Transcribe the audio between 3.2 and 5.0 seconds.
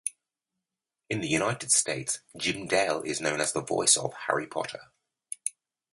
known as the "voice" of Harry Potter.